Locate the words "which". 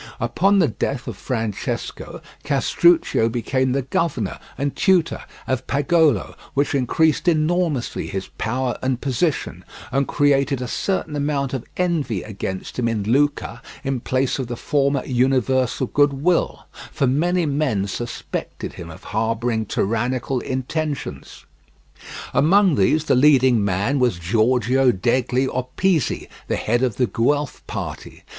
6.55-6.73